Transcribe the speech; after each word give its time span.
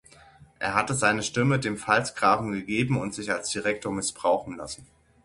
Er 0.57 0.73
hatte 0.73 0.95
seine 0.95 1.21
Stimme 1.21 1.59
dem 1.59 1.77
Pfalzgrafen 1.77 2.53
gegeben 2.53 2.99
und 2.99 3.13
sich 3.13 3.31
als 3.31 3.51
Direktor 3.51 3.91
missbrauchen 3.91 4.57
lassen. 4.57 4.87